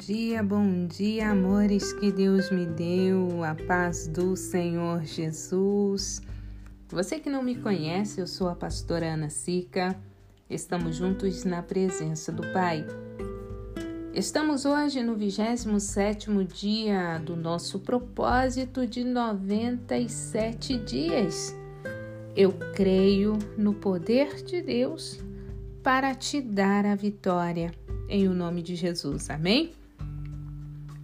dia, 0.00 0.42
bom 0.42 0.86
dia, 0.86 1.30
amores 1.30 1.92
que 1.92 2.10
Deus 2.10 2.50
me 2.50 2.64
deu, 2.64 3.44
a 3.44 3.54
paz 3.54 4.08
do 4.08 4.34
Senhor 4.34 5.04
Jesus. 5.04 6.22
Você 6.88 7.20
que 7.20 7.28
não 7.28 7.42
me 7.42 7.54
conhece, 7.54 8.18
eu 8.18 8.26
sou 8.26 8.48
a 8.48 8.54
pastora 8.54 9.12
Ana 9.12 9.28
Sica. 9.28 9.94
Estamos 10.48 10.96
juntos 10.96 11.44
na 11.44 11.62
presença 11.62 12.32
do 12.32 12.42
Pai. 12.50 12.86
Estamos 14.14 14.64
hoje 14.64 15.02
no 15.02 15.14
27º 15.18 16.46
dia 16.46 17.18
do 17.18 17.36
nosso 17.36 17.78
propósito 17.78 18.86
de 18.86 19.04
97 19.04 20.78
dias. 20.78 21.54
Eu 22.34 22.54
creio 22.74 23.38
no 23.54 23.74
poder 23.74 24.42
de 24.44 24.62
Deus 24.62 25.20
para 25.82 26.14
te 26.14 26.40
dar 26.40 26.86
a 26.86 26.94
vitória 26.94 27.70
em 28.08 28.26
o 28.26 28.32
nome 28.32 28.62
de 28.62 28.74
Jesus. 28.74 29.28
Amém? 29.28 29.78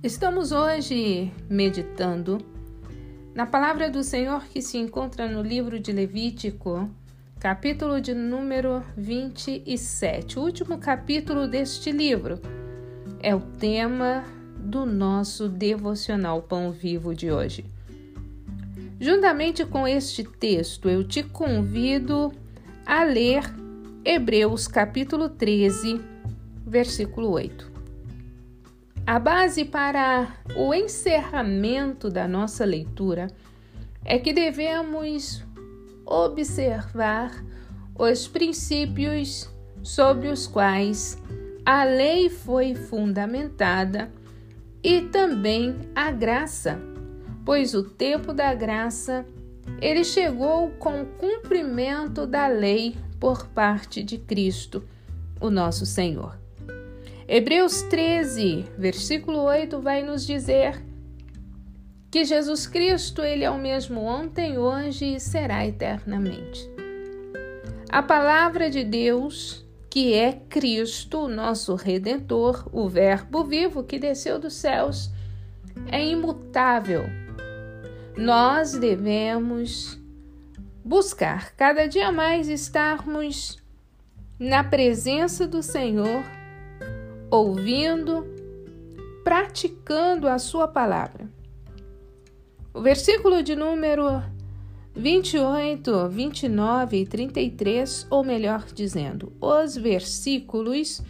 Estamos 0.07 0.53
hoje 0.53 1.33
meditando 1.51 2.39
na 3.35 3.45
palavra 3.45 3.91
do 3.91 4.05
Senhor 4.05 4.45
que 4.45 4.63
se 4.63 4.79
encontra 4.79 5.29
no 5.29 5.43
livro 5.43 5.81
de 5.81 5.91
Levítico, 5.91 6.89
capítulo 7.41 8.01
de 8.01 8.15
número 8.15 8.85
27, 8.97 10.39
o 10.39 10.43
último 10.43 10.79
capítulo 10.79 11.49
deste 11.49 11.91
livro. 11.91 12.39
É 13.21 13.35
o 13.35 13.41
tema 13.41 14.23
do 14.57 14.87
nosso 14.87 15.49
devocional 15.49 16.41
Pão 16.41 16.71
Vivo 16.71 17.13
de 17.13 17.33
hoje. 17.33 17.65
Juntamente 19.01 19.67
com 19.67 19.89
este 19.89 20.23
texto, 20.23 20.89
eu 20.89 21.03
te 21.03 21.25
convido 21.25 22.33
a 22.87 23.03
ler 23.03 23.43
Hebreus 24.05 24.69
capítulo 24.69 25.29
13, 25.29 26.01
versículo 26.65 27.29
8. 27.31 27.76
A 29.07 29.21
base 29.21 29.65
para 29.65 30.35
o 30.57 30.75
encerramento 30.75 32.11
da 32.11 32.27
nossa 32.27 32.65
leitura 32.65 33.29
é 34.05 34.19
que 34.19 34.33
devemos 34.33 35.45
observar 36.05 37.31
os 37.97 38.27
princípios 38.27 39.49
sobre 39.81 40.27
os 40.27 40.49
quais 40.49 41.23
a 41.65 41.85
lei 41.85 42.29
foi 42.29 42.75
fundamentada 42.75 44.11
e 44.83 45.03
também 45.03 45.77
a 45.95 46.11
graça, 46.11 46.77
pois 47.45 47.75
o 47.75 47.85
tempo 47.85 48.33
da 48.33 48.53
graça 48.55 49.25
ele 49.81 50.03
chegou 50.03 50.71
com 50.81 51.03
o 51.03 51.07
cumprimento 51.07 52.27
da 52.27 52.49
lei 52.49 52.97
por 53.21 53.47
parte 53.47 54.03
de 54.03 54.19
Cristo, 54.19 54.83
o 55.41 55.49
nosso 55.49 55.87
Senhor. 55.87 56.46
Hebreus 57.29 57.83
13, 57.83 58.67
versículo 58.79 59.43
8 59.43 59.81
vai 59.81 60.01
nos 60.01 60.25
dizer 60.25 60.81
que 62.09 62.25
Jesus 62.25 62.69
Cristo, 62.69 63.21
ele 63.21 63.43
é 63.43 63.51
o 63.51 63.59
mesmo 63.59 64.01
ontem, 64.01 64.57
hoje 64.59 65.17
e 65.17 65.19
será 65.19 65.67
eternamente. 65.67 66.71
A 67.91 68.01
palavra 68.01 68.71
de 68.71 68.85
Deus, 68.85 69.67
que 69.91 70.15
é 70.15 70.35
Cristo, 70.49 71.27
nosso 71.27 71.75
redentor, 71.75 72.69
o 72.73 72.89
verbo 72.89 73.43
vivo 73.45 73.83
que 73.83 73.99
desceu 73.99 74.39
dos 74.39 74.55
céus, 74.55 75.11
é 75.91 76.07
imutável. 76.07 77.07
Nós 78.17 78.75
devemos 78.75 80.01
buscar 80.85 81.57
cada 81.57 81.89
dia 81.89 82.13
mais 82.13 82.49
estarmos 82.49 83.61
na 84.39 84.63
presença 84.63 85.45
do 85.45 85.61
Senhor 85.61 86.23
ouvindo, 87.37 88.27
praticando 89.23 90.29
a 90.29 90.39
sua 90.39 90.67
palavra. 90.67 91.29
O 92.73 92.81
versículo 92.81 93.43
de 93.43 93.55
número 93.55 94.23
28, 94.95 96.09
29 96.09 96.97
e 96.97 97.07
33, 97.07 98.07
ou 98.09 98.25
melhor 98.25 98.65
dizendo, 98.75 99.33
os 99.41 99.77
versículos 99.77 101.03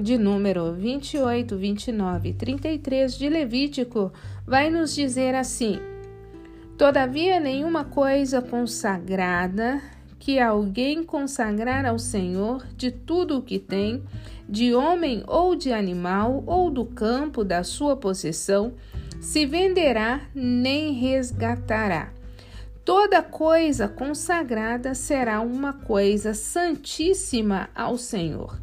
de 0.00 0.16
número 0.16 0.72
28, 0.72 1.56
29 1.56 2.28
e 2.28 2.32
33 2.34 3.18
de 3.18 3.28
Levítico 3.28 4.12
vai 4.46 4.70
nos 4.70 4.94
dizer 4.94 5.34
assim: 5.34 5.78
Todavia, 6.78 7.38
nenhuma 7.40 7.84
coisa 7.84 8.40
consagrada 8.40 9.82
que 10.18 10.38
alguém 10.38 11.02
consagrar 11.02 11.84
ao 11.84 11.98
Senhor 11.98 12.64
de 12.76 12.92
tudo 12.92 13.38
o 13.38 13.42
que 13.42 13.58
tem, 13.58 14.04
de 14.52 14.74
homem 14.74 15.24
ou 15.26 15.56
de 15.56 15.72
animal, 15.72 16.44
ou 16.46 16.70
do 16.70 16.84
campo 16.84 17.42
da 17.42 17.64
sua 17.64 17.96
possessão, 17.96 18.74
se 19.18 19.46
venderá 19.46 20.20
nem 20.34 20.92
resgatará. 20.92 22.12
Toda 22.84 23.22
coisa 23.22 23.88
consagrada 23.88 24.94
será 24.94 25.40
uma 25.40 25.72
coisa 25.72 26.34
santíssima 26.34 27.70
ao 27.74 27.96
Senhor. 27.96 28.60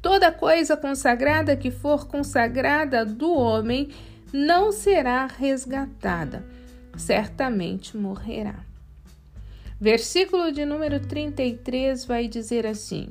Toda 0.00 0.30
coisa 0.30 0.76
consagrada 0.76 1.56
que 1.56 1.72
for 1.72 2.06
consagrada 2.06 3.04
do 3.04 3.34
homem 3.34 3.88
não 4.32 4.70
será 4.70 5.26
resgatada, 5.26 6.44
certamente 6.96 7.96
morrerá. 7.96 8.60
Versículo 9.80 10.52
de 10.52 10.64
número 10.64 11.00
33 11.00 12.04
vai 12.04 12.28
dizer 12.28 12.64
assim: 12.64 13.08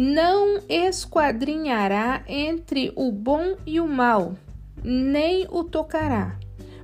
Não 0.00 0.62
esquadrinhará 0.68 2.22
entre 2.28 2.92
o 2.94 3.10
bom 3.10 3.56
e 3.66 3.80
o 3.80 3.88
mal, 3.88 4.36
nem 4.80 5.44
o 5.50 5.64
tocará. 5.64 6.38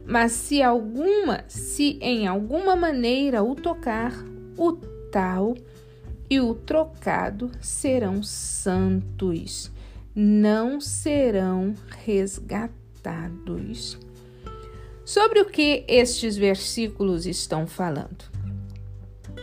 Mas 0.04 0.32
se 0.32 0.60
alguma, 0.60 1.44
se 1.46 1.96
em 2.00 2.26
alguma 2.26 2.74
maneira 2.74 3.40
o 3.40 3.54
tocar, 3.54 4.12
o 4.58 4.72
tal 5.12 5.54
e 6.28 6.40
o 6.40 6.56
trocado 6.56 7.52
serão 7.60 8.20
santos, 8.20 9.70
não 10.12 10.80
serão 10.80 11.72
resgatados. 12.04 13.96
Sobre 15.04 15.40
o 15.40 15.44
que 15.44 15.84
estes 15.86 16.36
versículos 16.36 17.26
estão 17.26 17.64
falando? 17.64 18.24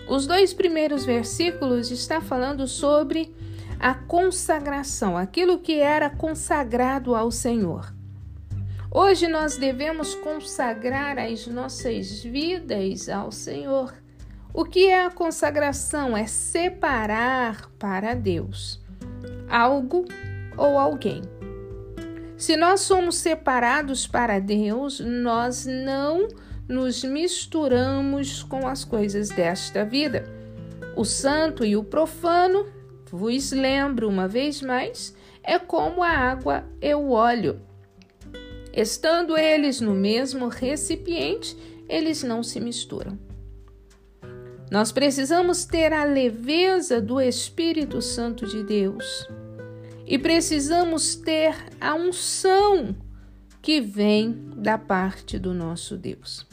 Os 0.09 0.28
dois 0.28 0.53
primeiros 0.53 1.06
versículos 1.06 1.90
está 1.90 2.20
falando 2.20 2.68
sobre 2.68 3.34
a 3.81 3.96
consagração, 3.96 5.18
aquilo 5.18 5.58
que 5.58 5.80
era 5.80 6.08
consagrado 6.08 7.16
ao 7.16 7.31
Senhor. 7.31 7.92
Hoje 8.92 9.28
nós 9.28 9.58
devemos 9.58 10.14
consagrar 10.14 11.18
as 11.18 11.47
nossas 11.47 12.24
vidas 12.24 13.09
ao 13.09 13.31
Senhor. 13.31 13.91
O 14.53 14.66
que 14.66 14.88
é 14.88 15.03
a 15.03 15.09
consagração? 15.09 16.16
É 16.16 16.28
separar 16.28 17.72
para 17.80 18.14
Deus 18.14 18.80
algo 19.50 20.06
ou 20.56 20.78
alguém. 20.78 21.24
Se 22.38 22.56
nós 22.56 22.81
somos 22.81 23.16
separados 23.16 24.06
para 24.06 24.38
Deus, 24.38 25.00
nós 25.00 25.66
não 25.66 26.28
nos 26.68 27.03
misturamos 27.03 28.44
com 28.44 28.68
as 28.68 28.86
coisas 28.86 29.30
desta 29.30 29.84
vida. 29.84 30.24
O 30.96 31.03
santo 31.03 31.66
e 31.66 31.75
o 31.75 31.84
profano, 31.84 32.68
vos 33.12 33.52
lembro 33.52 34.08
uma 34.08 34.28
vez 34.28 34.62
mais, 34.62 35.16
é 35.44 35.60
como 35.60 36.02
a 36.02 36.10
água 36.10 36.64
e 36.82 36.94
o 36.96 37.12
óleo. 37.12 37.62
Estando 38.74 39.38
eles 39.38 39.82
no 39.82 39.94
mesmo 39.94 40.48
recipiente, 40.48 41.58
eles 41.90 42.24
não 42.24 42.42
se 42.42 42.60
misturam. 42.60 43.20
Nós 44.72 44.94
precisamos 44.94 45.66
ter 45.66 45.91
a 45.91 46.06
leveza 46.06 47.02
do 47.02 47.20
Espírito 47.20 48.02
Santo 48.02 48.47
de 48.47 48.64
Deus 48.64 49.28
e 50.08 50.18
precisamos 50.18 51.16
ter 51.16 51.53
a 51.80 51.94
unção 51.94 52.96
que 53.62 53.82
vem 53.82 54.50
da 54.56 54.78
parte 54.78 55.38
do 55.38 55.53
nosso 55.53 55.97
Deus. 55.97 56.51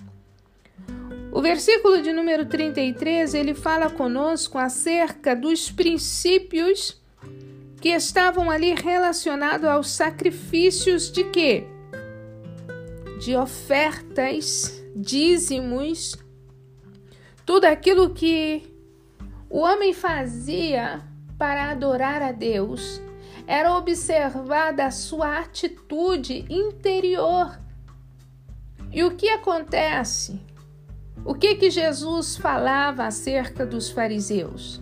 O 1.30 1.42
versículo 1.42 2.00
de 2.00 2.12
número 2.12 2.46
33, 2.46 3.34
ele 3.34 3.54
fala 3.54 3.90
conosco 3.90 4.56
acerca 4.56 5.36
dos 5.36 5.70
princípios 5.70 7.00
que 7.80 7.90
estavam 7.90 8.50
ali 8.50 8.74
relacionados 8.74 9.68
aos 9.68 9.90
sacrifícios 9.90 11.12
de 11.12 11.24
quê? 11.24 11.66
De 13.20 13.36
ofertas, 13.36 14.82
dízimos, 14.96 16.16
tudo 17.44 17.66
aquilo 17.66 18.14
que 18.14 18.62
o 19.50 19.60
homem 19.60 19.92
fazia 19.92 21.02
para 21.36 21.70
adorar 21.70 22.22
a 22.22 22.32
Deus 22.32 23.00
era 23.46 23.76
observada 23.76 24.86
a 24.86 24.90
sua 24.90 25.38
atitude 25.38 26.44
interior. 26.50 27.58
E 28.90 29.04
o 29.04 29.14
que 29.14 29.28
acontece? 29.28 30.47
O 31.24 31.34
que 31.34 31.54
que 31.56 31.70
Jesus 31.70 32.36
falava 32.36 33.04
acerca 33.04 33.66
dos 33.66 33.90
fariseus? 33.90 34.80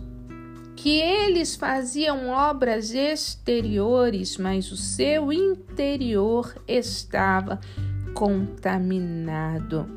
que 0.77 1.01
eles 1.01 1.55
faziam 1.55 2.29
obras 2.29 2.91
exteriores, 2.91 4.37
mas 4.37 4.71
o 4.71 4.77
seu 4.77 5.33
interior 5.33 6.55
estava 6.67 7.59
contaminado. 8.13 9.89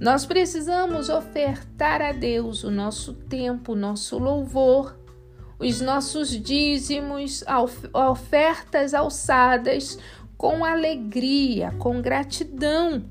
Nós 0.00 0.24
precisamos 0.24 1.10
ofertar 1.10 2.00
a 2.00 2.12
Deus 2.12 2.64
o 2.64 2.70
nosso 2.70 3.12
tempo, 3.12 3.72
o 3.72 3.76
nosso 3.76 4.18
louvor, 4.18 4.98
os 5.58 5.82
nossos 5.82 6.30
dízimos, 6.30 7.44
ofertas 7.92 8.94
alçadas 8.94 9.98
com 10.36 10.64
alegria, 10.64 11.72
com 11.78 12.00
gratidão. 12.00 13.04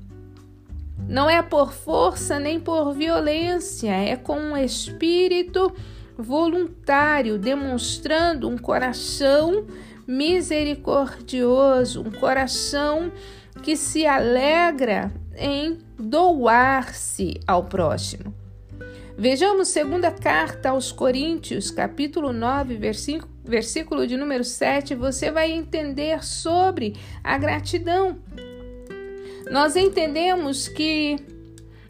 Não 1.08 1.28
é 1.28 1.40
por 1.40 1.72
força 1.72 2.38
nem 2.38 2.60
por 2.60 2.92
violência, 2.92 3.90
é 3.90 4.14
com 4.14 4.38
um 4.38 4.56
espírito 4.56 5.72
voluntário, 6.18 7.38
demonstrando 7.38 8.46
um 8.46 8.58
coração 8.58 9.66
misericordioso, 10.06 12.02
um 12.02 12.10
coração 12.10 13.10
que 13.62 13.74
se 13.74 14.06
alegra 14.06 15.10
em 15.34 15.78
doar-se 15.98 17.40
ao 17.46 17.64
próximo. 17.64 18.34
Vejamos 19.16 19.68
segunda 19.68 20.10
carta 20.10 20.70
aos 20.70 20.92
Coríntios, 20.92 21.70
capítulo 21.70 22.34
9, 22.34 22.76
versículo, 22.76 23.32
versículo 23.42 24.06
de 24.06 24.16
número 24.16 24.44
7, 24.44 24.94
você 24.94 25.30
vai 25.30 25.50
entender 25.50 26.22
sobre 26.22 26.94
a 27.24 27.38
gratidão. 27.38 28.18
Nós 29.50 29.76
entendemos 29.76 30.68
que 30.68 31.16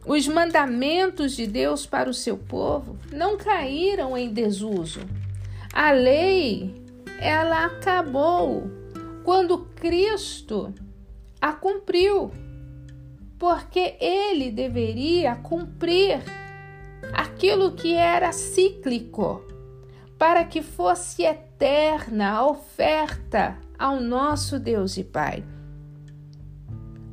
os 0.06 0.26
mandamentos 0.26 1.36
de 1.36 1.46
Deus 1.46 1.84
para 1.86 2.08
o 2.08 2.14
seu 2.14 2.36
povo 2.36 2.96
não 3.12 3.36
caíram 3.36 4.16
em 4.16 4.32
desuso. 4.32 5.00
A 5.72 5.92
lei, 5.92 6.74
ela 7.20 7.66
acabou 7.66 8.70
quando 9.24 9.58
Cristo 9.76 10.72
a 11.40 11.52
cumpriu 11.52 12.30
porque 13.38 13.96
ele 14.00 14.50
deveria 14.50 15.36
cumprir 15.36 16.20
aquilo 17.12 17.72
que 17.72 17.94
era 17.94 18.32
cíclico, 18.32 19.44
para 20.18 20.44
que 20.44 20.60
fosse 20.60 21.22
eterna 21.22 22.30
a 22.30 22.46
oferta 22.46 23.56
ao 23.78 24.00
nosso 24.00 24.58
Deus 24.58 24.96
e 24.96 25.04
Pai. 25.04 25.44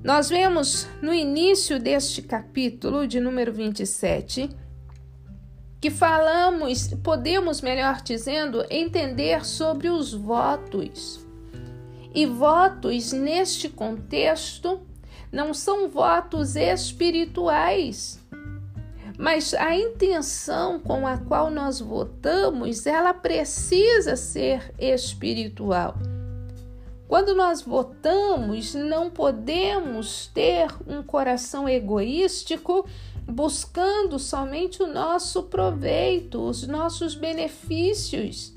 Nós 0.05 0.29
vemos 0.29 0.87
no 1.01 1.11
início 1.11 1.79
deste 1.79 2.21
capítulo, 2.21 3.07
de 3.07 3.19
número 3.19 3.51
27, 3.51 4.51
que 5.81 5.89
falamos, 5.89 6.89
podemos 7.03 7.59
melhor 7.59 8.01
dizendo, 8.03 8.63
entender 8.69 9.43
sobre 9.43 9.89
os 9.89 10.13
votos. 10.13 11.25
E 12.13 12.23
votos 12.27 13.13
neste 13.13 13.67
contexto 13.67 14.79
não 15.31 15.55
são 15.55 15.89
votos 15.89 16.55
espirituais. 16.55 18.23
Mas 19.17 19.55
a 19.55 19.75
intenção 19.75 20.79
com 20.79 21.07
a 21.07 21.17
qual 21.17 21.49
nós 21.49 21.79
votamos, 21.79 22.85
ela 22.85 23.11
precisa 23.11 24.15
ser 24.15 24.71
espiritual. 24.77 25.95
Quando 27.07 27.35
nós 27.35 27.61
votamos, 27.61 28.73
não 28.73 29.09
podemos 29.09 30.27
ter 30.33 30.67
um 30.87 31.03
coração 31.03 31.69
egoístico 31.69 32.85
buscando 33.27 34.17
somente 34.17 34.81
o 34.81 34.87
nosso 34.87 35.43
proveito, 35.43 36.41
os 36.41 36.67
nossos 36.67 37.15
benefícios. 37.15 38.53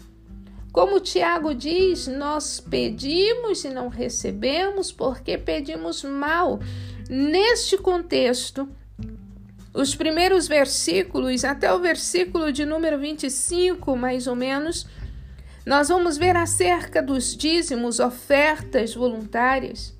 Como 0.72 1.00
Tiago 1.00 1.54
diz, 1.54 2.06
nós 2.06 2.60
pedimos 2.60 3.64
e 3.64 3.70
não 3.70 3.88
recebemos 3.88 4.92
porque 4.92 5.36
pedimos 5.36 6.02
mal. 6.02 6.60
Neste 7.08 7.76
contexto, 7.76 8.68
os 9.74 9.94
primeiros 9.94 10.46
versículos, 10.48 11.44
até 11.44 11.72
o 11.72 11.78
versículo 11.78 12.52
de 12.52 12.64
número 12.64 12.98
25, 12.98 13.96
mais 13.96 14.26
ou 14.26 14.34
menos, 14.34 14.86
nós 15.68 15.90
vamos 15.90 16.16
ver 16.16 16.34
acerca 16.34 17.02
dos 17.02 17.36
dízimos, 17.36 18.00
ofertas 18.00 18.94
voluntárias. 18.94 19.94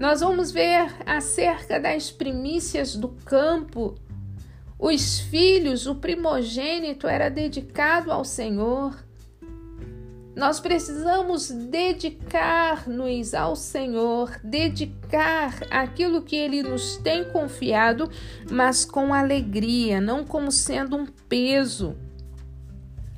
Nós 0.00 0.20
vamos 0.20 0.50
ver 0.50 0.90
acerca 1.04 1.78
das 1.78 2.10
primícias 2.10 2.96
do 2.96 3.08
campo. 3.08 3.96
Os 4.78 5.20
filhos, 5.20 5.86
o 5.86 5.94
primogênito 5.94 7.06
era 7.06 7.28
dedicado 7.28 8.10
ao 8.10 8.24
Senhor. 8.24 8.96
Nós 10.34 10.58
precisamos 10.58 11.50
dedicar-nos 11.50 13.34
ao 13.34 13.54
Senhor, 13.56 14.40
dedicar 14.42 15.66
aquilo 15.70 16.22
que 16.22 16.34
Ele 16.34 16.62
nos 16.62 16.96
tem 16.96 17.30
confiado, 17.30 18.10
mas 18.50 18.86
com 18.86 19.12
alegria, 19.12 20.00
não 20.00 20.24
como 20.24 20.50
sendo 20.50 20.96
um 20.96 21.04
peso. 21.04 21.94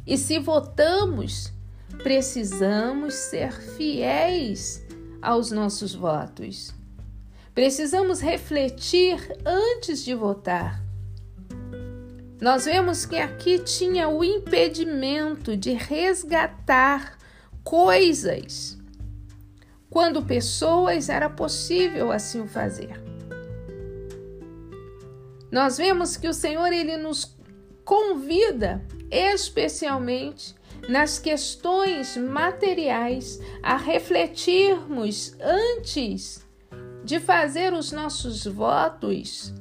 E 0.04 0.18
se 0.18 0.40
votamos, 0.40 1.59
precisamos 2.02 3.14
ser 3.14 3.52
fiéis 3.52 4.82
aos 5.20 5.50
nossos 5.50 5.94
votos. 5.94 6.74
Precisamos 7.54 8.20
refletir 8.20 9.18
antes 9.44 10.04
de 10.04 10.14
votar. 10.14 10.82
Nós 12.40 12.64
vemos 12.64 13.04
que 13.04 13.16
aqui 13.16 13.58
tinha 13.58 14.08
o 14.08 14.24
impedimento 14.24 15.56
de 15.56 15.72
resgatar 15.72 17.18
coisas 17.62 18.78
quando 19.90 20.22
pessoas 20.22 21.08
era 21.08 21.28
possível 21.28 22.10
assim 22.10 22.40
o 22.40 22.46
fazer. 22.46 22.98
Nós 25.50 25.76
vemos 25.76 26.16
que 26.16 26.28
o 26.28 26.32
Senhor 26.32 26.72
ele 26.72 26.96
nos 26.96 27.36
convida 27.84 28.86
especialmente 29.10 30.54
nas 30.90 31.18
questões 31.18 32.16
materiais 32.16 33.40
a 33.62 33.76
refletirmos 33.76 35.34
antes 35.40 36.44
de 37.04 37.18
fazer 37.18 37.72
os 37.72 37.92
nossos 37.92 38.44
votos 38.44 39.54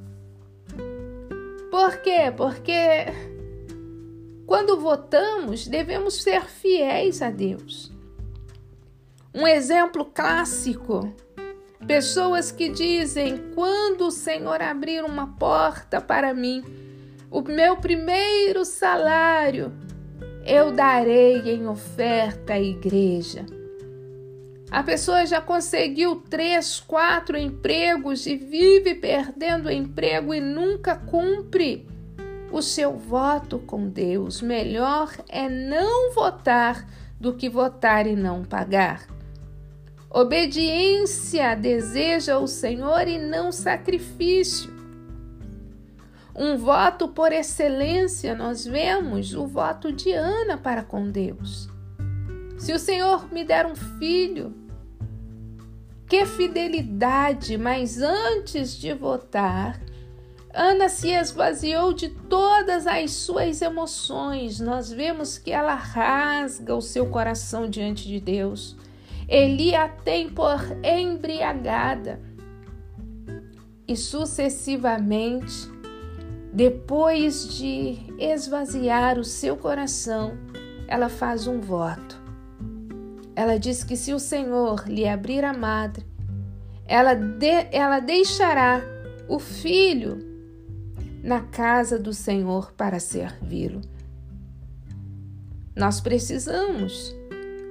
por 1.70 1.98
quê? 2.02 2.34
Porque 2.36 3.06
quando 4.46 4.80
votamos, 4.80 5.68
devemos 5.68 6.22
ser 6.22 6.46
fiéis 6.46 7.22
a 7.22 7.30
Deus. 7.30 7.92
Um 9.34 9.48
exemplo 9.48 10.03
clássico: 10.03 11.13
pessoas 11.88 12.51
que 12.51 12.70
dizem, 12.70 13.51
quando 13.53 14.08
o 14.08 14.12
Senhor 14.12 14.62
abrir 14.62 15.06
uma 15.06 15.27
porta 15.38 16.01
para 16.01 16.34
mim, 16.34 16.63
o 17.30 17.42
meu 17.42 17.77
primeiro 17.77 18.65
salário 18.65 19.72
eu 20.46 20.72
darei 20.72 21.53
em 21.53 21.67
oferta 21.67 22.53
à 22.53 22.60
igreja. 22.60 23.46
A 24.72 24.84
pessoa 24.84 25.25
já 25.25 25.41
conseguiu 25.41 26.17
três, 26.29 26.79
quatro 26.79 27.36
empregos 27.36 28.27
e 28.27 28.36
vive 28.36 28.93
perdendo 28.93 29.65
o 29.67 29.72
emprego 29.72 30.34
e 30.34 30.39
nunca 30.39 30.96
cumpre 30.96 31.88
o 32.51 32.62
seu 32.62 32.96
voto 32.96 33.60
com 33.60 33.88
Deus. 33.88 34.41
Melhor 34.41 35.12
é 35.27 35.50
não 35.50 36.13
votar 36.13 36.88
do 37.19 37.34
que 37.34 37.50
votar 37.50 38.05
e 38.05 38.15
não 38.15 38.43
pagar. 38.43 39.08
Obediência 40.10 41.55
deseja 41.55 42.38
o 42.39 42.48
Senhor 42.48 43.08
e 43.08 43.17
não 43.17 43.51
sacrifício. 43.51 44.78
Um 46.39 46.55
voto 46.55 47.10
por 47.10 47.34
excelência, 47.34 48.34
nós 48.34 48.63
vemos 48.63 49.34
o 49.34 49.46
voto 49.46 49.91
de 49.91 50.13
Ana 50.13 50.55
para 50.55 50.81
com 50.81 51.12
Deus. 51.12 51.67
Se 52.58 52.72
o 52.72 52.79
Senhor 52.79 53.29
me 53.29 53.43
der 53.43 53.65
um 53.65 53.75
filho, 53.75 54.55
que 56.08 56.25
fidelidade! 56.25 57.58
Mas 57.58 58.01
antes 58.01 58.77
de 58.77 58.93
votar, 58.93 59.81
Ana 60.53 60.88
se 60.88 61.10
esvaziou 61.10 61.91
de 61.91 62.08
todas 62.08 62.88
as 62.88 63.12
suas 63.12 63.62
emoções. 63.62 64.62
Nós 64.62 64.89
vemos 64.89 65.38
que 65.38 65.51
ela 65.51 65.75
rasga 65.75 66.74
o 66.74 66.81
seu 66.81 67.08
coração 67.08 67.69
diante 67.69 68.08
de 68.08 68.22
Deus. 68.22 68.77
Eli 69.27 69.75
a 69.75 69.89
tem 69.89 70.29
por 70.29 70.62
embriagada. 70.86 72.22
E 73.86 73.98
sucessivamente, 73.98 75.78
depois 76.51 77.56
de 77.56 77.98
esvaziar 78.18 79.20
o 79.20 79.24
seu 79.24 79.56
coração, 79.56 80.38
ela 80.88 81.08
faz 81.08 81.46
um 81.46 81.60
voto. 81.62 82.20
Ela 83.36 83.58
diz 83.58 83.84
que 83.84 83.96
se 83.96 84.13
o 84.13 84.20
Senhor 84.20 84.88
lhe 84.88 85.08
abrir 85.08 85.46
a 85.46 85.53
madre, 85.53 86.06
ela, 86.86 87.13
de, 87.13 87.68
ela 87.72 88.00
deixará 88.00 88.82
o 89.27 89.38
filho 89.38 90.27
na 91.24 91.41
casa 91.41 92.00
do 92.00 92.13
Senhor 92.13 92.74
para 92.74 93.00
servi-lo. 93.00 93.82
Nós 95.75 96.01
precisamos 96.01 97.15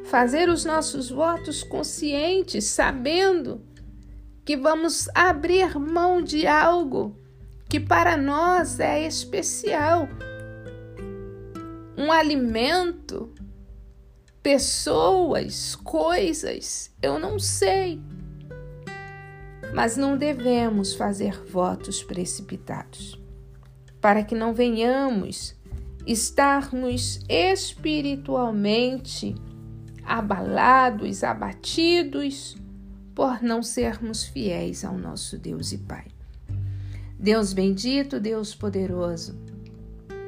fazer 0.04 0.48
os 0.48 0.64
nossos 0.64 1.10
votos 1.10 1.62
conscientes, 1.62 2.64
sabendo 2.64 3.60
que 4.44 4.56
vamos 4.56 5.08
abrir 5.14 5.78
mão 5.78 6.22
de 6.22 6.46
algo 6.46 7.18
que 7.68 7.78
para 7.78 8.16
nós 8.16 8.80
é 8.80 9.06
especial. 9.06 10.08
Um 11.96 12.10
alimento, 12.10 13.32
pessoas, 14.42 15.76
coisas, 15.76 16.90
eu 17.02 17.18
não 17.18 17.38
sei. 17.38 18.00
Mas 19.74 19.98
não 19.98 20.16
devemos 20.16 20.94
fazer 20.94 21.44
votos 21.44 22.02
precipitados, 22.02 23.20
para 24.00 24.24
que 24.24 24.34
não 24.34 24.54
venhamos 24.54 25.54
estarmos 26.06 27.20
espiritualmente 27.28 29.34
abalados, 30.06 31.22
abatidos 31.22 32.56
por 33.14 33.42
não 33.42 33.62
sermos 33.62 34.24
fiéis 34.24 34.86
ao 34.86 34.96
nosso 34.96 35.36
Deus 35.36 35.72
e 35.72 35.78
Pai. 35.78 36.06
Deus 37.18 37.52
bendito, 37.52 38.20
Deus 38.20 38.54
poderoso, 38.54 39.36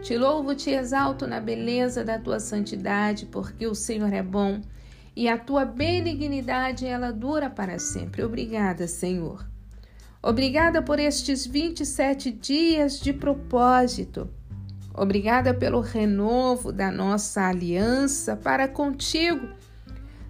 te 0.03 0.17
louvo, 0.17 0.55
te 0.55 0.71
exalto 0.71 1.27
na 1.27 1.41
beleza 1.41 2.03
da 2.03 2.19
tua 2.19 2.41
santidade, 2.41 3.27
porque 3.27 3.67
o 3.67 3.75
Senhor 3.75 4.13
é 4.13 4.23
bom 4.23 4.61
e 5.15 5.29
a 5.29 5.39
tua 5.39 5.65
benignidade 5.65 6.87
ela 6.87 7.13
dura 7.13 7.51
para 7.51 7.79
sempre. 7.79 8.25
Obrigada, 8.25 8.89
Senhor. 8.89 9.47
Obrigada 10.23 10.83
por 10.83 10.99
estes 10.99 11.47
27 11.47 12.31
dias 12.31 12.99
de 12.99 13.13
propósito. 13.13 14.29
Obrigada 14.95 15.55
pelo 15.55 15.81
renovo 15.81 16.73
da 16.73 16.91
nossa 16.91 17.47
aliança 17.47 18.37
para 18.37 18.67
contigo 18.67 19.49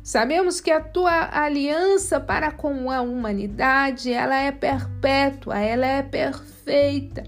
Sabemos 0.03 0.61
que 0.61 0.71
a 0.71 0.81
tua 0.81 1.29
aliança 1.31 2.19
para 2.19 2.51
com 2.51 2.91
a 2.91 3.01
humanidade, 3.03 4.13
ela 4.13 4.37
é 4.37 4.51
perpétua, 4.51 5.59
ela 5.59 5.87
é 5.87 6.03
perfeita. 6.03 7.25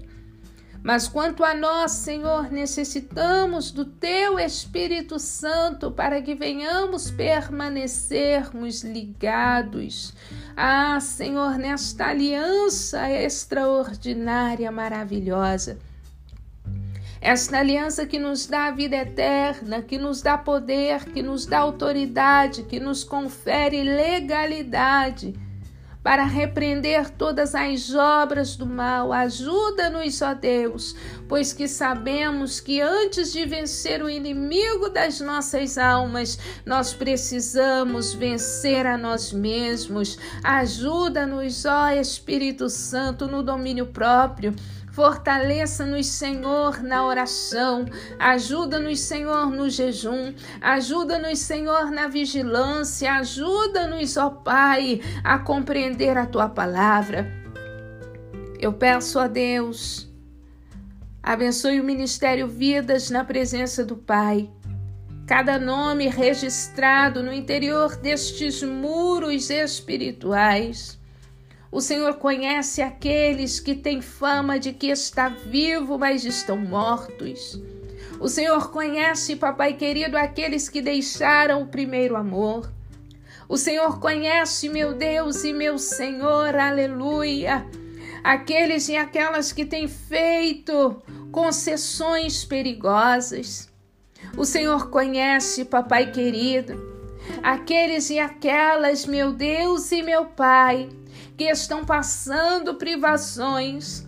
Mas 0.81 1.07
quanto 1.07 1.45
a 1.45 1.53
nós, 1.53 1.91
Senhor, 1.91 2.51
necessitamos 2.51 3.71
do 3.71 3.85
teu 3.85 4.37
Espírito 4.37 5.17
Santo 5.17 5.91
para 5.91 6.21
que 6.21 6.35
venhamos 6.35 7.09
permanecermos 7.09 8.83
ligados. 8.83 10.13
Ah, 10.57 10.99
Senhor, 10.99 11.57
nesta 11.57 12.07
aliança 12.07 13.09
extraordinária, 13.09 14.69
maravilhosa 14.71 15.77
esta 17.23 17.59
aliança 17.59 18.05
que 18.05 18.19
nos 18.19 18.45
dá 18.47 18.65
a 18.65 18.71
vida 18.71 18.97
eterna, 18.97 19.81
que 19.81 19.97
nos 19.97 20.21
dá 20.21 20.37
poder, 20.37 21.05
que 21.05 21.23
nos 21.23 21.45
dá 21.45 21.59
autoridade, 21.59 22.63
que 22.63 22.81
nos 22.81 23.05
confere 23.05 23.81
legalidade 23.81 25.33
para 26.03 26.25
repreender 26.25 27.09
todas 27.11 27.55
as 27.55 27.95
obras 27.95 28.57
do 28.57 28.65
mal. 28.65 29.13
Ajuda-nos, 29.13 30.21
ó 30.21 30.33
Deus, 30.33 30.97
pois 31.29 31.53
que 31.53 31.65
sabemos 31.65 32.59
que 32.59 32.81
antes 32.81 33.31
de 33.31 33.45
vencer 33.45 34.03
o 34.03 34.09
inimigo 34.09 34.89
das 34.89 35.21
nossas 35.21 35.77
almas, 35.77 36.37
nós 36.65 36.93
precisamos 36.93 38.13
vencer 38.13 38.85
a 38.85 38.97
nós 38.97 39.31
mesmos. 39.31 40.19
Ajuda-nos, 40.43 41.63
ó 41.63 41.87
Espírito 41.91 42.69
Santo, 42.69 43.27
no 43.27 43.41
domínio 43.41 43.85
próprio 43.85 44.53
Fortaleça-nos, 44.93 46.05
Senhor, 46.05 46.83
na 46.83 47.03
oração. 47.03 47.83
Ajuda-nos, 48.19 48.99
Senhor, 48.99 49.49
no 49.49 49.67
jejum. 49.67 50.35
Ajuda-nos, 50.61 51.39
Senhor, 51.39 51.89
na 51.89 52.07
vigilância. 52.07 53.11
Ajuda-nos, 53.15 54.15
ó 54.17 54.29
Pai, 54.29 55.01
a 55.23 55.39
compreender 55.39 56.15
a 56.15 56.27
tua 56.27 56.47
palavra. 56.47 57.27
Eu 58.59 58.71
peço 58.71 59.17
a 59.17 59.25
Deus, 59.27 60.07
abençoe 61.23 61.81
o 61.81 61.83
Ministério 61.83 62.47
Vidas 62.47 63.09
na 63.09 63.23
presença 63.23 63.83
do 63.83 63.97
Pai. 63.97 64.47
Cada 65.25 65.57
nome 65.57 66.07
registrado 66.07 67.23
no 67.23 67.33
interior 67.33 67.95
destes 67.95 68.61
muros 68.61 69.49
espirituais 69.49 71.01
o 71.73 71.81
Senhor 71.81 72.13
conhece 72.17 72.83
aqueles 72.83 73.59
que 73.59 73.73
têm 73.73 73.99
fama 73.99 74.59
de 74.59 74.71
que 74.71 74.91
está 74.91 75.27
vivo, 75.27 75.97
mas 75.97 76.23
estão 76.23 76.55
mortos. 76.55 77.59
O 78.19 78.29
Senhor 78.29 78.69
conhece, 78.69 79.35
papai 79.35 79.73
querido, 79.73 80.15
aqueles 80.15 80.69
que 80.69 80.83
deixaram 80.83 81.63
o 81.63 81.67
primeiro 81.67 82.15
amor. 82.15 82.71
O 83.49 83.57
Senhor 83.57 83.99
conhece, 83.99 84.69
meu 84.69 84.93
Deus 84.93 85.43
e 85.43 85.51
meu 85.51 85.79
Senhor, 85.79 86.55
aleluia, 86.55 87.65
aqueles 88.23 88.87
e 88.87 88.95
aquelas 88.95 89.51
que 89.51 89.65
têm 89.65 89.87
feito 89.87 91.01
concessões 91.31 92.45
perigosas. 92.45 93.67
O 94.37 94.45
Senhor 94.45 94.91
conhece, 94.91 95.65
papai 95.65 96.11
querido, 96.11 96.79
aqueles 97.41 98.11
e 98.11 98.19
aquelas, 98.19 99.07
meu 99.07 99.33
Deus 99.33 99.91
e 99.91 100.03
meu 100.03 100.25
Pai, 100.25 100.87
que 101.37 101.45
estão 101.45 101.85
passando 101.85 102.75
privações, 102.75 104.05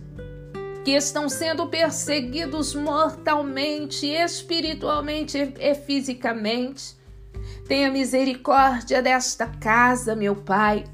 que 0.84 0.92
estão 0.92 1.28
sendo 1.28 1.66
perseguidos 1.66 2.74
mortalmente, 2.74 4.06
espiritualmente 4.06 5.54
e 5.58 5.74
fisicamente. 5.74 6.96
Tenha 7.66 7.90
misericórdia 7.90 9.02
desta 9.02 9.46
casa, 9.46 10.14
meu 10.14 10.36
Pai. 10.36 10.84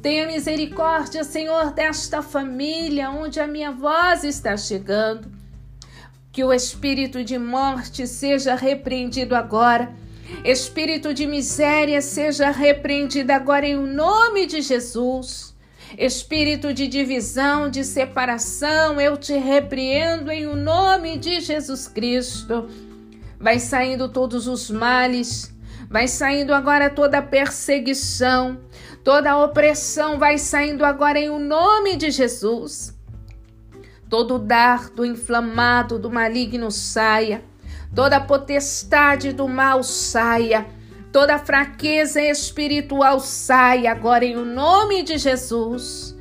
Tenha 0.00 0.26
misericórdia, 0.26 1.24
Senhor, 1.24 1.72
desta 1.72 2.22
família 2.22 3.10
onde 3.10 3.40
a 3.40 3.46
minha 3.46 3.72
voz 3.72 4.24
está 4.24 4.56
chegando. 4.56 5.30
Que 6.30 6.42
o 6.44 6.52
espírito 6.52 7.22
de 7.22 7.38
morte 7.38 8.06
seja 8.06 8.54
repreendido 8.54 9.34
agora. 9.34 9.92
Espírito 10.44 11.12
de 11.12 11.26
miséria 11.26 12.00
seja 12.00 12.50
repreendido 12.50 13.30
agora 13.32 13.66
em 13.66 13.76
nome 13.76 14.46
de 14.46 14.60
Jesus. 14.60 15.51
Espírito 15.98 16.72
de 16.72 16.88
divisão, 16.88 17.68
de 17.68 17.84
separação, 17.84 19.00
eu 19.00 19.16
te 19.16 19.34
repreendo 19.34 20.30
em 20.30 20.46
o 20.46 20.56
nome 20.56 21.18
de 21.18 21.40
Jesus 21.40 21.86
Cristo. 21.86 22.66
Vai 23.38 23.58
saindo 23.58 24.08
todos 24.08 24.46
os 24.48 24.70
males, 24.70 25.54
vai 25.90 26.08
saindo 26.08 26.54
agora 26.54 26.88
toda 26.88 27.18
a 27.18 27.22
perseguição, 27.22 28.58
toda 29.04 29.32
a 29.32 29.44
opressão 29.44 30.18
vai 30.18 30.38
saindo 30.38 30.84
agora 30.84 31.18
em 31.18 31.28
o 31.28 31.38
nome 31.38 31.96
de 31.96 32.10
Jesus. 32.10 32.98
Todo 34.08 34.38
dardo 34.38 35.04
inflamado 35.04 35.98
do 35.98 36.10
maligno 36.10 36.70
saia, 36.70 37.44
toda 37.94 38.16
a 38.16 38.20
potestade 38.20 39.32
do 39.32 39.46
mal 39.46 39.82
saia 39.82 40.66
Toda 41.12 41.38
fraqueza 41.38 42.22
espiritual 42.22 43.20
sai 43.20 43.86
agora 43.86 44.24
em 44.24 44.34
nome 44.34 45.02
de 45.02 45.18
Jesus. 45.18 46.16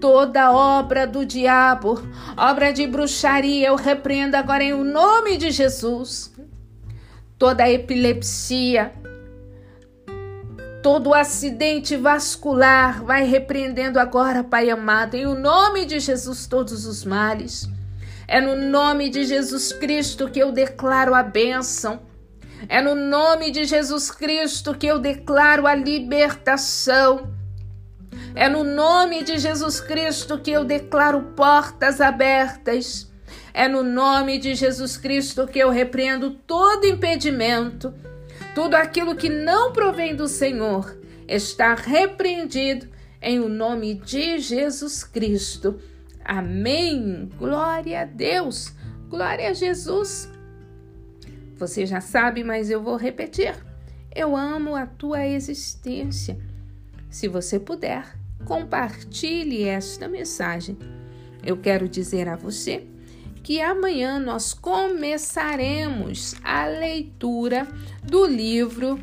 Toda 0.00 0.50
obra 0.50 1.06
do 1.06 1.24
diabo, 1.24 2.02
obra 2.36 2.72
de 2.72 2.84
bruxaria, 2.88 3.68
eu 3.68 3.76
repreendo 3.76 4.36
agora 4.36 4.64
em 4.64 4.72
nome 4.72 5.36
de 5.36 5.52
Jesus. 5.52 6.34
Toda 7.38 7.70
epilepsia, 7.70 8.92
todo 10.82 11.14
acidente 11.14 11.96
vascular, 11.96 13.04
vai 13.04 13.22
repreendendo 13.22 14.00
agora, 14.00 14.42
Pai 14.42 14.70
amado, 14.70 15.14
em 15.14 15.24
nome 15.36 15.86
de 15.86 16.00
Jesus, 16.00 16.48
todos 16.48 16.84
os 16.84 17.04
males. 17.04 17.68
É 18.26 18.40
no 18.40 18.56
nome 18.56 19.08
de 19.08 19.24
Jesus 19.24 19.72
Cristo 19.72 20.28
que 20.28 20.40
eu 20.40 20.50
declaro 20.50 21.14
a 21.14 21.22
bênção 21.22 22.00
é 22.68 22.80
no 22.80 22.94
nome 22.94 23.50
de 23.50 23.64
Jesus 23.64 24.10
Cristo 24.10 24.74
que 24.74 24.86
eu 24.86 24.98
declaro 24.98 25.66
a 25.66 25.74
libertação. 25.74 27.32
É 28.34 28.48
no 28.48 28.64
nome 28.64 29.22
de 29.22 29.38
Jesus 29.38 29.80
Cristo 29.80 30.38
que 30.38 30.50
eu 30.50 30.64
declaro 30.64 31.22
portas 31.36 32.00
abertas. 32.00 33.10
É 33.52 33.68
no 33.68 33.82
nome 33.82 34.38
de 34.38 34.54
Jesus 34.54 34.96
Cristo 34.96 35.46
que 35.46 35.58
eu 35.58 35.70
repreendo 35.70 36.30
todo 36.30 36.86
impedimento. 36.86 37.92
Tudo 38.54 38.74
aquilo 38.74 39.14
que 39.14 39.28
não 39.28 39.72
provém 39.72 40.14
do 40.14 40.28
Senhor 40.28 40.98
está 41.28 41.74
repreendido 41.74 42.88
em 43.20 43.38
o 43.38 43.48
nome 43.48 43.94
de 43.94 44.38
Jesus 44.38 45.04
Cristo. 45.04 45.80
Amém. 46.24 47.28
Glória 47.38 48.02
a 48.02 48.04
Deus. 48.04 48.72
Glória 49.08 49.50
a 49.50 49.52
Jesus. 49.52 50.30
Você 51.62 51.86
já 51.86 52.00
sabe, 52.00 52.42
mas 52.42 52.70
eu 52.70 52.82
vou 52.82 52.96
repetir. 52.96 53.54
Eu 54.12 54.36
amo 54.36 54.74
a 54.74 54.84
tua 54.84 55.24
existência. 55.24 56.36
Se 57.08 57.28
você 57.28 57.60
puder, 57.60 58.18
compartilhe 58.44 59.62
esta 59.62 60.08
mensagem. 60.08 60.76
Eu 61.40 61.56
quero 61.56 61.88
dizer 61.88 62.28
a 62.28 62.34
você 62.34 62.84
que 63.44 63.60
amanhã 63.60 64.18
nós 64.18 64.52
começaremos 64.52 66.34
a 66.42 66.66
leitura 66.66 67.68
do 68.02 68.26
livro 68.26 68.98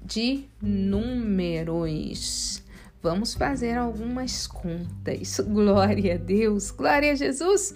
de 0.00 0.44
Números. 0.62 2.62
Vamos 3.02 3.34
fazer 3.34 3.76
algumas 3.76 4.46
contas. 4.46 5.40
Glória 5.40 6.14
a 6.14 6.18
Deus, 6.18 6.70
glória 6.70 7.10
a 7.10 7.16
Jesus. 7.16 7.74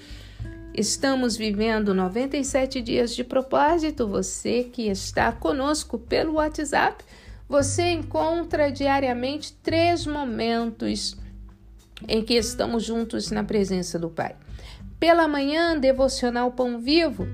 Estamos 0.78 1.36
vivendo 1.36 1.92
97 1.92 2.80
dias 2.80 3.12
de 3.12 3.24
propósito. 3.24 4.06
Você 4.06 4.62
que 4.62 4.86
está 4.86 5.32
conosco 5.32 5.98
pelo 5.98 6.34
WhatsApp, 6.34 7.04
você 7.48 7.90
encontra 7.90 8.70
diariamente 8.70 9.54
três 9.54 10.06
momentos 10.06 11.16
em 12.06 12.22
que 12.22 12.34
estamos 12.34 12.84
juntos 12.84 13.32
na 13.32 13.42
presença 13.42 13.98
do 13.98 14.08
Pai. 14.08 14.36
Pela 15.00 15.26
manhã, 15.26 15.76
devocional 15.76 16.52
Pão 16.52 16.78
Vivo. 16.78 17.26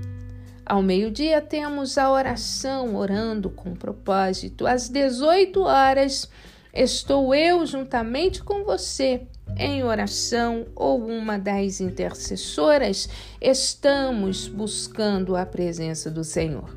Ao 0.65 0.81
meio-dia, 0.81 1.39
temos 1.39 1.99
a 1.99 2.11
oração, 2.11 2.95
orando 2.95 3.51
com 3.51 3.75
propósito. 3.75 4.65
Às 4.65 4.89
18 4.89 5.61
horas, 5.61 6.27
estou 6.73 7.35
eu 7.35 7.63
juntamente 7.63 8.41
com 8.41 8.63
você 8.63 9.27
em 9.57 9.83
oração 9.83 10.65
ou 10.75 11.05
uma 11.05 11.37
das 11.37 11.79
intercessoras, 11.79 13.09
estamos 13.41 14.47
buscando 14.47 15.35
a 15.35 15.45
presença 15.45 16.09
do 16.09 16.23
Senhor. 16.23 16.75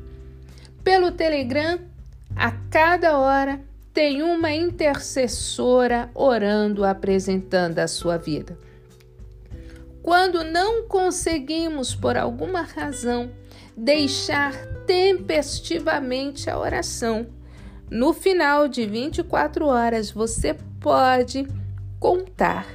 Pelo 0.83 1.11
Telegram, 1.11 1.79
a 2.35 2.51
cada 2.69 3.17
hora 3.17 3.61
tem 3.93 4.21
uma 4.21 4.51
intercessora 4.51 6.09
orando, 6.13 6.85
apresentando 6.85 7.79
a 7.79 7.87
sua 7.87 8.17
vida. 8.17 8.57
Quando 10.01 10.43
não 10.43 10.87
conseguimos, 10.87 11.93
por 11.93 12.17
alguma 12.17 12.61
razão, 12.61 13.29
deixar 13.75 14.53
tempestivamente 14.85 16.49
a 16.49 16.57
oração, 16.57 17.27
no 17.91 18.13
final 18.13 18.67
de 18.67 18.85
24 18.85 19.65
horas 19.65 20.11
você 20.11 20.55
pode 20.79 21.45
contar, 21.99 22.65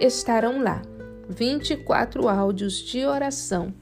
estarão 0.00 0.62
lá 0.62 0.82
24 1.28 2.28
áudios 2.28 2.78
de 2.78 3.04
oração 3.06 3.72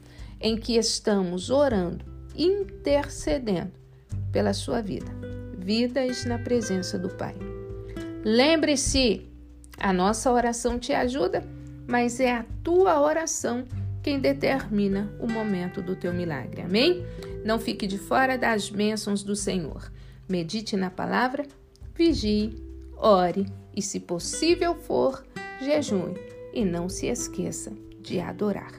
em 0.40 0.56
que 0.56 0.76
estamos 0.76 1.50
orando, 1.50 2.04
intercedendo 2.36 3.72
pela 4.32 4.52
sua 4.52 4.80
vida. 4.80 5.10
Vidas 5.58 6.24
na 6.24 6.38
presença 6.38 6.98
do 6.98 7.08
Pai. 7.10 7.34
Lembre-se, 8.24 9.28
a 9.78 9.92
nossa 9.92 10.30
oração 10.30 10.78
te 10.78 10.92
ajuda, 10.92 11.44
mas 11.86 12.20
é 12.20 12.32
a 12.32 12.44
tua 12.62 13.00
oração 13.00 13.64
quem 14.02 14.18
determina 14.18 15.12
o 15.20 15.26
momento 15.26 15.82
do 15.82 15.94
teu 15.94 16.12
milagre. 16.12 16.62
Amém? 16.62 17.04
Não 17.44 17.58
fique 17.58 17.86
de 17.86 17.98
fora 17.98 18.38
das 18.38 18.70
bênçãos 18.70 19.22
do 19.22 19.36
Senhor. 19.36 19.92
Medite 20.28 20.76
na 20.76 20.90
palavra, 20.90 21.46
vigie, 21.94 22.56
ore 22.96 23.46
e, 23.80 23.82
se 23.82 23.98
possível 23.98 24.74
for, 24.74 25.24
jejue 25.58 26.14
e 26.52 26.66
não 26.66 26.86
se 26.86 27.06
esqueça 27.06 27.72
de 27.98 28.20
adorar. 28.20 28.74